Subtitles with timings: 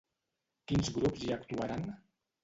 [0.71, 1.85] Quins grups hi actuaran?